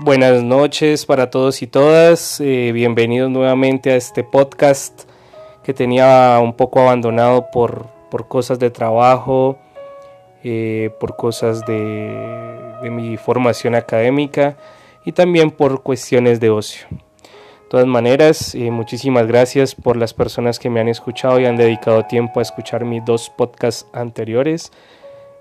Buenas 0.00 0.44
noches 0.44 1.06
para 1.06 1.28
todos 1.28 1.60
y 1.60 1.66
todas. 1.66 2.40
Eh, 2.40 2.70
bienvenidos 2.72 3.32
nuevamente 3.32 3.90
a 3.90 3.96
este 3.96 4.22
podcast 4.22 5.10
que 5.64 5.74
tenía 5.74 6.38
un 6.40 6.52
poco 6.52 6.78
abandonado 6.78 7.50
por, 7.50 7.88
por 8.08 8.28
cosas 8.28 8.60
de 8.60 8.70
trabajo, 8.70 9.58
eh, 10.44 10.90
por 11.00 11.16
cosas 11.16 11.66
de, 11.66 12.86
mi 12.92 13.16
formación 13.16 13.74
académica 13.74 14.56
y 15.04 15.10
también 15.10 15.50
por 15.50 15.82
cuestiones 15.82 16.38
de 16.38 16.50
ocio. 16.50 16.86
De 16.92 17.68
todas 17.68 17.86
maneras, 17.86 18.54
eh, 18.54 18.70
muchísimas 18.70 19.26
gracias 19.26 19.74
por 19.74 19.96
las 19.96 20.14
personas 20.14 20.60
que 20.60 20.70
me 20.70 20.78
han 20.78 20.86
escuchado 20.86 21.40
y 21.40 21.46
han 21.46 21.56
dedicado 21.56 22.04
tiempo 22.04 22.38
a 22.38 22.42
escuchar 22.42 22.84
mis 22.84 23.04
dos 23.04 23.30
podcasts 23.36 23.84
anteriores. 23.92 24.70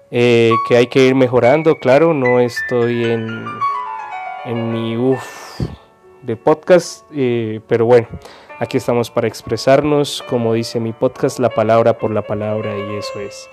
que 0.10 0.76
hay 0.76 0.88
que 0.88 1.06
ir 1.06 1.14
mejorando, 1.14 1.76
claro, 1.76 2.16
no 2.16 2.40
estoy 2.40 3.04
en 3.04 3.46
en 4.48 4.72
mi 4.72 4.96
uff 4.96 5.60
de 6.22 6.38
podcast, 6.38 7.06
eh, 7.14 7.60
pero 7.68 7.86
bueno, 7.86 8.08
aquí 8.60 8.78
estamos 8.78 9.12
para 9.12 9.28
expresarnos, 9.28 10.24
como 10.30 10.54
dice 10.54 10.80
mi 10.80 10.94
podcast, 10.94 11.40
la 11.40 11.50
palabra 11.50 11.98
por 11.98 12.12
la 12.12 12.22
palabra 12.22 12.78
y 12.78 12.96
eso 12.96 13.20
es. 13.20 13.50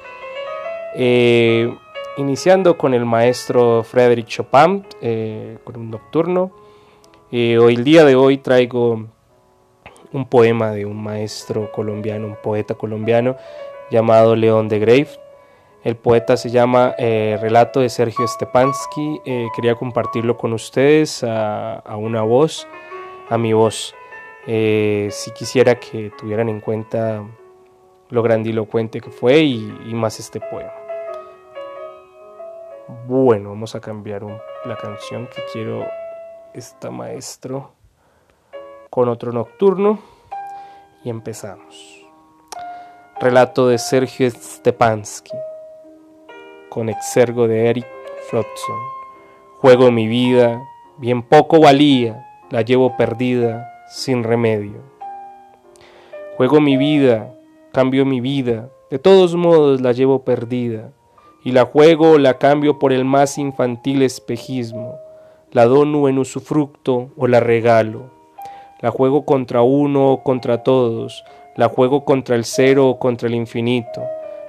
Eh, 0.94 1.76
iniciando 2.16 2.78
con 2.78 2.94
el 2.94 3.04
maestro 3.04 3.82
Frédéric 3.82 4.26
Chopin, 4.26 4.86
eh, 5.00 5.58
con 5.64 5.76
un 5.76 5.90
nocturno. 5.90 6.52
hoy, 7.32 7.74
el 7.74 7.82
día 7.82 8.04
de 8.04 8.14
hoy 8.14 8.38
traigo 8.38 9.08
un 10.12 10.28
poema 10.28 10.70
de 10.70 10.86
un 10.86 11.02
maestro 11.02 11.72
colombiano, 11.72 12.28
un 12.28 12.36
poeta 12.40 12.74
colombiano 12.76 13.36
llamado 13.90 14.36
León 14.36 14.68
de 14.68 14.78
Grave. 14.78 15.08
El 15.84 15.96
poeta 15.96 16.38
se 16.38 16.48
llama 16.48 16.94
eh, 16.96 17.36
Relato 17.38 17.80
de 17.80 17.90
Sergio 17.90 18.26
Stepansky. 18.26 19.20
Eh, 19.26 19.48
quería 19.54 19.74
compartirlo 19.74 20.38
con 20.38 20.54
ustedes 20.54 21.22
a, 21.22 21.82
una 21.98 22.22
voz, 22.22 22.66
a 23.28 23.36
mi 23.36 23.52
voz. 23.52 23.94
Eh, 24.46 25.08
si 25.10 25.30
quisiera 25.32 25.74
que 25.74 26.10
tuvieran 26.18 26.48
en 26.48 26.60
cuenta 26.60 27.22
lo 28.08 28.22
grandilocuente 28.22 29.02
que 29.02 29.10
fue 29.10 29.40
y, 29.40 29.60
más 29.92 30.18
este 30.20 30.40
poema. 30.40 30.72
Bueno, 33.06 33.50
vamos 33.50 33.74
a 33.74 33.80
cambiar 33.80 34.22
la 34.64 34.76
canción 34.76 35.26
que 35.26 35.42
quiero 35.52 35.86
esta 36.54 36.90
maestro 36.90 37.72
con 38.88 39.10
otro 39.10 39.32
nocturno 39.32 39.98
y 41.04 41.10
empezamos. 41.10 42.06
Relato 43.20 43.68
de 43.68 43.76
Sergio 43.76 44.30
Stepansky 44.30 45.36
con 46.74 46.88
exergo 46.88 47.46
de 47.46 47.70
Eric 47.70 47.86
Flotsam. 48.28 48.76
Juego 49.60 49.92
mi 49.92 50.08
vida, 50.08 50.68
bien 50.98 51.22
poco 51.22 51.60
valía, 51.60 52.26
la 52.50 52.62
llevo 52.62 52.96
perdida, 52.96 53.72
sin 53.88 54.24
remedio. 54.24 54.80
Juego 56.36 56.60
mi 56.60 56.76
vida, 56.76 57.32
cambio 57.72 58.04
mi 58.04 58.20
vida, 58.20 58.70
de 58.90 58.98
todos 58.98 59.36
modos 59.36 59.82
la 59.82 59.92
llevo 59.92 60.24
perdida, 60.24 60.90
y 61.44 61.52
la 61.52 61.64
juego 61.64 62.12
o 62.12 62.18
la 62.18 62.38
cambio 62.38 62.80
por 62.80 62.92
el 62.92 63.04
más 63.04 63.38
infantil 63.38 64.02
espejismo, 64.02 64.96
la 65.52 65.66
dono 65.66 66.08
en 66.08 66.18
usufructo 66.18 67.10
o 67.16 67.28
la 67.28 67.38
regalo. 67.38 68.10
La 68.80 68.90
juego 68.90 69.24
contra 69.24 69.62
uno 69.62 70.10
o 70.10 70.22
contra 70.24 70.64
todos, 70.64 71.22
la 71.54 71.68
juego 71.68 72.04
contra 72.04 72.34
el 72.34 72.44
cero 72.44 72.88
o 72.88 72.98
contra 72.98 73.28
el 73.28 73.36
infinito, 73.36 74.02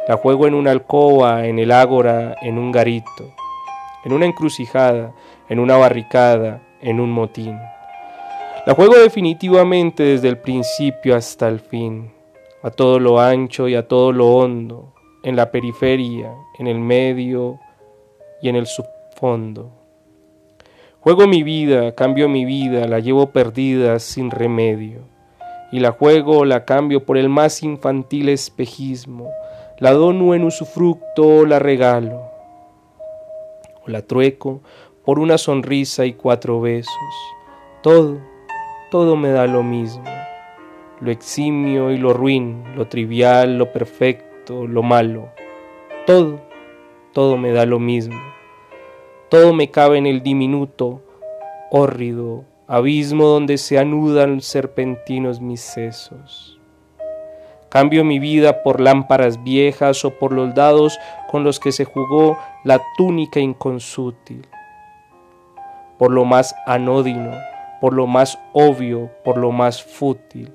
la 0.08 0.18
juego 0.18 0.46
en 0.46 0.54
una 0.54 0.72
alcoba, 0.72 1.48
en 1.48 1.58
el 1.58 1.72
ágora, 1.72 2.36
en 2.42 2.60
un 2.60 2.72
garito, 2.72 3.34
en 4.04 4.14
una 4.14 4.26
encrucijada, 4.26 5.14
en 5.50 5.60
una 5.60 5.78
barricada, 5.78 6.62
en 6.82 7.00
un 7.00 7.12
motín. 7.12 7.58
La 8.68 8.74
juego 8.76 8.96
definitivamente 8.96 10.04
desde 10.04 10.28
el 10.28 10.38
principio 10.38 11.16
hasta 11.16 11.48
el 11.48 11.60
fin, 11.60 12.12
a 12.62 12.70
todo 12.70 13.00
lo 13.00 13.20
ancho 13.20 13.68
y 13.68 13.76
a 13.76 13.88
todo 13.88 14.12
lo 14.12 14.28
hondo, 14.28 14.94
en 15.24 15.36
la 15.36 15.50
periferia, 15.50 16.34
en 16.60 16.68
el 16.68 16.80
medio 16.80 17.60
y 18.42 18.50
en 18.50 18.56
el 18.56 18.68
subfondo. 18.68 19.72
Juego 21.00 21.28
mi 21.28 21.44
vida, 21.44 21.94
cambio 21.94 22.30
mi 22.30 22.46
vida, 22.46 22.88
la 22.88 23.00
llevo 23.00 23.32
perdida 23.32 24.00
sin 24.00 24.32
remedio, 24.32 25.02
y 25.72 25.80
la 25.80 25.92
juego 25.92 26.46
la 26.46 26.66
cambio 26.66 27.06
por 27.06 27.18
el 27.18 27.30
más 27.30 27.62
infantil 27.64 28.30
espejismo, 28.30 29.30
la 29.80 29.92
dono 29.94 30.34
en 30.34 30.44
usufructo, 30.44 31.46
la 31.46 31.60
regalo, 31.60 32.22
o 33.86 33.90
la 33.90 34.02
trueco 34.02 34.62
por 35.04 35.20
una 35.20 35.38
sonrisa 35.38 36.06
y 36.06 36.14
cuatro 36.14 36.62
besos. 36.62 36.94
Todo, 37.82 38.20
todo 38.92 39.16
me 39.16 39.30
da 39.30 39.48
lo 39.48 39.64
mismo, 39.64 40.04
lo 41.00 41.12
eximio 41.12 41.92
y 41.92 41.98
lo 41.98 42.14
ruin, 42.14 42.64
lo 42.76 42.88
trivial, 42.88 43.58
lo 43.58 43.72
perfecto, 43.72 44.66
lo 44.68 44.84
malo. 44.84 45.30
Todo, 46.06 46.42
todo 47.14 47.38
me 47.38 47.52
da 47.52 47.66
lo 47.66 47.80
mismo. 47.80 48.20
Todo 49.30 49.54
me 49.54 49.72
cabe 49.72 49.98
en 49.98 50.06
el 50.06 50.22
diminuto, 50.22 51.02
hórrido 51.72 52.46
abismo 52.68 53.28
donde 53.28 53.58
se 53.58 53.78
anudan 53.78 54.42
serpentinos 54.42 55.40
mis 55.40 55.62
sesos. 55.62 56.60
Cambio 57.76 58.06
mi 58.06 58.20
vida 58.20 58.64
por 58.64 58.80
lámparas 58.80 59.44
viejas 59.44 60.06
o 60.06 60.12
por 60.12 60.32
los 60.32 60.56
dados 60.56 60.98
con 61.28 61.44
los 61.44 61.60
que 61.60 61.74
se 61.74 61.84
jugó 61.84 62.38
la 62.64 62.82
túnica 62.96 63.42
inconsútil. 63.42 64.48
Por 66.00 66.12
lo 66.12 66.24
más 66.24 66.56
anódino, 66.66 67.34
por 67.82 67.92
lo 67.92 68.08
más 68.08 68.40
obvio, 68.54 69.12
por 69.26 69.36
lo 69.36 69.52
más 69.52 69.84
fútil, 69.84 70.54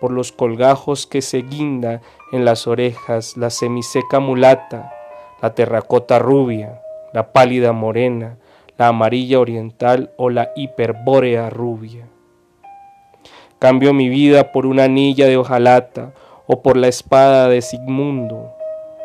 por 0.00 0.12
los 0.12 0.30
colgajos 0.30 1.08
que 1.08 1.22
se 1.22 1.38
guinda 1.38 2.02
en 2.30 2.44
las 2.44 2.68
orejas 2.68 3.36
la 3.36 3.50
semiseca 3.50 4.20
mulata, 4.20 4.92
la 5.42 5.56
terracota 5.56 6.20
rubia, 6.20 6.82
la 7.12 7.32
pálida 7.32 7.72
morena, 7.72 8.36
la 8.76 8.86
amarilla 8.86 9.40
oriental 9.40 10.12
o 10.16 10.30
la 10.30 10.52
hiperbórea 10.54 11.50
rubia. 11.50 12.06
Cambio 13.58 13.92
mi 13.92 14.08
vida 14.08 14.52
por 14.52 14.66
una 14.66 14.84
anilla 14.84 15.26
de 15.26 15.36
hojalata 15.36 16.12
o 16.48 16.62
por 16.62 16.78
la 16.78 16.88
espada 16.88 17.48
de 17.48 17.60
Sigmundo, 17.60 18.54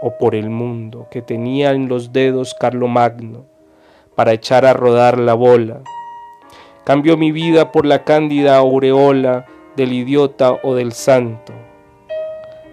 o 0.02 0.18
por 0.18 0.34
el 0.34 0.50
mundo 0.50 1.08
que 1.12 1.22
tenía 1.22 1.72
en 1.72 1.90
los 1.90 2.14
dedos 2.14 2.54
Carlomagno, 2.54 3.46
para 4.16 4.32
echar 4.32 4.66
a 4.66 4.74
rodar 4.74 5.20
la 5.20 5.34
bola. 5.34 5.82
Cambio 6.86 7.18
mi 7.18 7.34
vida 7.34 7.74
por 7.74 7.86
la 7.86 8.06
cándida 8.06 8.56
aureola 8.56 9.46
del 9.76 9.92
idiota 9.92 10.58
o 10.64 10.74
del 10.74 10.94
santo. 10.94 11.52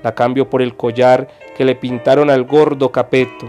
La 0.04 0.14
cambio 0.14 0.48
por 0.48 0.62
el 0.62 0.76
collar 0.76 1.26
que 1.56 1.64
le 1.64 1.75
pintaron 1.75 2.31
al 2.31 2.44
gordo 2.44 2.92
Capeto, 2.92 3.47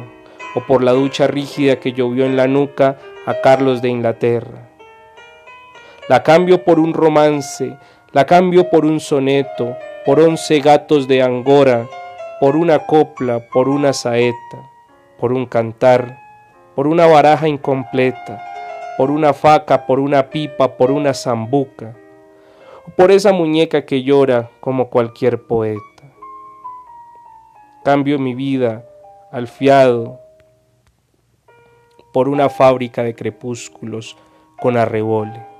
o 0.56 0.62
por 0.62 0.84
la 0.84 0.92
ducha 0.92 1.28
rígida 1.28 1.80
que 1.80 1.94
llovió 1.94 2.26
en 2.26 2.36
la 2.36 2.48
nuca 2.48 2.98
a 3.28 3.42
Carlos 3.42 3.84
de 3.84 3.90
Inglaterra. 3.90 4.70
La 6.10 6.24
cambio 6.24 6.64
por 6.64 6.80
un 6.80 6.94
romance, 6.96 7.78
la 8.12 8.26
cambio 8.26 8.70
por 8.72 8.86
un 8.86 9.00
soneto, 9.00 9.78
por 10.06 10.20
once 10.20 10.60
gatos 10.60 11.08
de 11.08 11.22
Angora, 11.22 11.88
por 12.40 12.56
una 12.56 12.88
copla, 12.88 13.48
por 13.54 13.70
una 13.70 13.94
saeta, 13.94 14.72
por 15.20 15.32
un 15.32 15.46
cantar, 15.46 16.20
por 16.76 16.88
una 16.88 17.06
baraja 17.06 17.48
incompleta, 17.48 18.44
por 18.98 19.12
una 19.12 19.32
faca, 19.34 19.86
por 19.86 20.00
una 20.00 20.32
pipa, 20.32 20.76
por 20.76 20.90
una 20.90 21.14
zambuca, 21.14 21.96
por 22.98 23.12
esa 23.12 23.32
muñeca 23.32 23.86
que 23.86 24.02
llora 24.02 24.50
como 24.60 24.90
cualquier 24.90 25.44
poeta. 25.44 25.82
Cambio 27.84 28.18
mi 28.18 28.34
vida 28.34 28.84
al 29.32 29.48
fiado 29.48 30.20
por 32.12 32.28
una 32.28 32.50
fábrica 32.50 33.04
de 33.04 33.14
crepúsculos 33.14 34.18
con 34.60 34.78
arrebole 34.78 35.51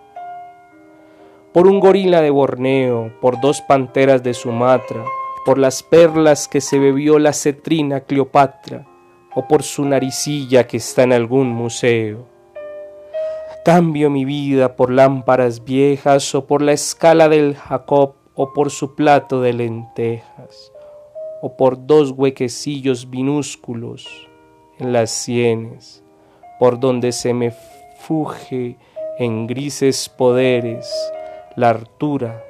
por 1.54 1.68
un 1.68 1.82
gorila 1.82 2.22
de 2.22 2.30
Borneo, 2.30 3.12
por 3.20 3.42
dos 3.42 3.62
panteras 3.62 4.24
de 4.24 4.34
Sumatra, 4.34 5.04
por 5.46 5.58
las 5.58 5.84
perlas 5.84 6.48
que 6.48 6.62
se 6.62 6.80
bebió 6.80 7.20
la 7.20 7.34
cetrina 7.34 8.02
Cleopatra, 8.02 8.88
o 9.36 9.48
por 9.48 9.64
su 9.64 9.84
naricilla 9.84 10.66
que 10.66 10.78
está 10.78 11.04
en 11.04 11.14
algún 11.14 11.50
museo. 11.50 12.26
Cambio 13.66 14.10
mi 14.10 14.24
vida 14.24 14.76
por 14.76 14.92
lámparas 14.92 15.66
viejas, 15.66 16.34
o 16.36 16.48
por 16.48 16.62
la 16.62 16.72
escala 16.72 17.28
del 17.28 17.56
Jacob, 17.56 18.16
o 18.34 18.54
por 18.54 18.72
su 18.72 18.96
plato 18.96 19.42
de 19.42 19.52
lentejas, 19.52 20.72
o 21.42 21.58
por 21.58 21.86
dos 21.86 22.12
huequecillos 22.12 23.08
minúsculos 23.08 24.08
en 24.80 24.94
las 24.94 25.12
sienes, 25.12 26.02
por 26.60 26.80
donde 26.80 27.12
se 27.12 27.34
me 27.34 27.52
fuge 28.00 28.78
en 29.20 29.48
grises 29.48 30.08
poderes 30.08 30.90
la 31.56 31.70
hartura, 31.70 32.44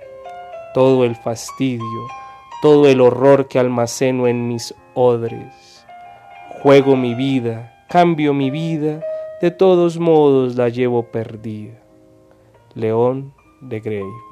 todo 0.74 1.04
el 1.06 1.16
fastidio, 1.16 2.08
todo 2.62 2.88
el 2.88 3.02
horror 3.02 3.48
que 3.48 3.60
almaceno 3.60 4.28
en 4.28 4.48
mis 4.48 4.76
odres. 4.94 5.86
Juego 6.62 6.96
mi 6.96 7.16
vida, 7.16 7.86
cambio 7.90 8.34
mi 8.34 8.52
vida, 8.52 9.02
de 9.42 9.52
todos 9.52 9.98
modos 9.98 10.56
la 10.56 10.70
llevo 10.70 11.04
perdida. 11.12 11.80
León 12.76 13.34
de 13.62 13.80
Grey. 13.80 14.31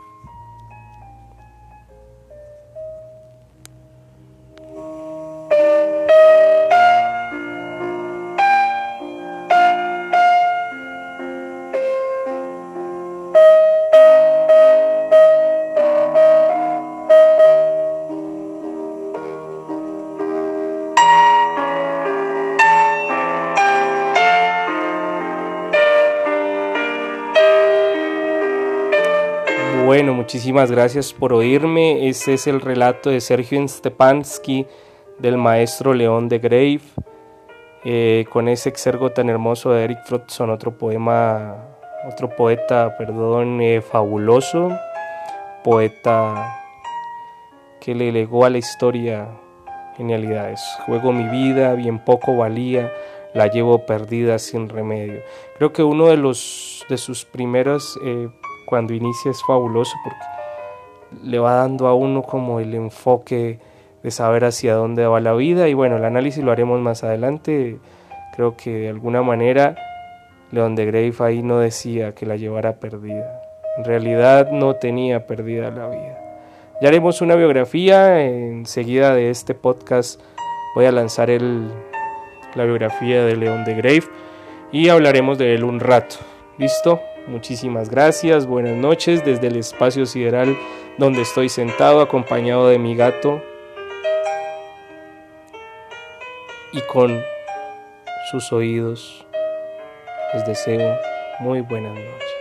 Bueno, 29.90 30.14
muchísimas 30.14 30.70
gracias 30.70 31.14
por 31.14 31.34
oírme. 31.34 32.08
Este 32.10 32.36
es 32.36 32.46
el 32.46 32.62
relato 32.62 33.10
de 33.10 33.20
Sergio 33.20 33.68
Stepansky 33.68 34.68
del 35.18 35.36
maestro 35.40 35.96
León 35.96 36.30
de 36.30 36.38
Grave, 36.38 36.82
eh, 37.84 38.24
con 38.32 38.50
ese 38.50 38.70
exergo 38.70 39.10
tan 39.10 39.32
hermoso 39.32 39.72
de 39.72 39.86
Eric 39.86 40.06
Frotzson, 40.06 40.52
otro 40.52 40.78
poema, 40.78 41.56
otro 42.08 42.30
poeta, 42.30 42.96
perdón, 43.00 43.62
eh, 43.62 43.82
fabuloso, 43.82 44.70
poeta 45.64 46.62
que 47.82 47.96
le 47.96 48.12
legó 48.12 48.46
a 48.46 48.52
la 48.52 48.60
historia 48.60 49.28
genialidades. 49.98 50.62
Juego 50.86 51.12
mi 51.12 51.28
vida, 51.30 51.74
bien 51.74 51.98
poco 51.98 52.38
valía, 52.38 52.94
la 53.34 53.48
llevo 53.48 53.88
perdida 53.88 54.38
sin 54.38 54.70
remedio. 54.70 55.24
Creo 55.58 55.74
que 55.74 55.82
uno 55.82 56.10
de 56.10 56.18
los 56.18 56.86
de 56.90 56.98
sus 57.00 57.26
primeros 57.26 58.00
eh, 58.06 58.30
cuando 58.70 58.94
inicia 58.94 59.32
es 59.32 59.42
fabuloso 59.44 59.98
porque 60.04 60.20
le 61.24 61.40
va 61.40 61.56
dando 61.56 61.88
a 61.88 61.96
uno 61.96 62.22
como 62.22 62.60
el 62.60 62.76
enfoque 62.76 63.60
de 64.04 64.12
saber 64.12 64.46
hacia 64.46 64.76
dónde 64.76 65.08
va 65.08 65.20
la 65.20 65.34
vida 65.34 65.68
y 65.68 65.74
bueno, 65.74 65.98
el 65.98 66.06
análisis 66.06 66.44
lo 66.44 66.52
haremos 66.52 66.80
más 66.80 67.04
adelante. 67.04 67.80
Creo 68.36 68.56
que 68.56 68.72
de 68.72 68.90
alguna 68.90 69.24
manera 69.24 69.76
León 70.52 70.76
de 70.76 70.86
Grave 70.86 71.14
ahí 71.20 71.42
no 71.42 71.58
decía 71.58 72.14
que 72.14 72.28
la 72.28 72.36
llevara 72.36 72.80
perdida. 72.80 73.42
En 73.78 73.86
realidad 73.86 74.52
no 74.52 74.76
tenía 74.76 75.26
perdida 75.26 75.72
la 75.72 75.88
vida. 75.88 76.20
Ya 76.80 76.90
haremos 76.90 77.22
una 77.22 77.36
biografía, 77.36 78.24
enseguida 78.24 79.16
de 79.16 79.32
este 79.32 79.56
podcast 79.56 80.22
voy 80.76 80.86
a 80.86 80.92
lanzar 80.92 81.32
el, 81.32 81.72
la 82.54 82.66
biografía 82.66 83.26
de 83.26 83.36
León 83.36 83.66
de 83.66 83.74
Grave 83.74 84.04
y 84.72 84.90
hablaremos 84.90 85.40
de 85.40 85.56
él 85.56 85.64
un 85.64 85.80
rato. 85.80 86.18
¿Listo? 86.60 87.00
Muchísimas 87.30 87.92
gracias, 87.92 88.48
buenas 88.48 88.76
noches 88.76 89.24
desde 89.24 89.48
el 89.48 89.58
espacio 89.58 90.08
sideral 90.08 90.58
donde 90.98 91.22
estoy 91.22 91.48
sentado 91.48 92.02
acompañado 92.02 92.68
de 92.68 92.80
mi 92.80 92.96
gato 92.96 93.40
y 96.74 96.82
con 96.82 97.22
sus 98.32 98.52
oídos. 98.52 99.28
Les 100.34 100.44
deseo 100.48 100.98
muy 101.40 101.62
buenas 101.62 101.94
noches. 101.94 102.34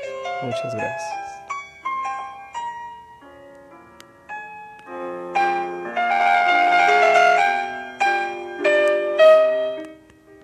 Muchas 0.43 0.75
gracias. 0.75 1.28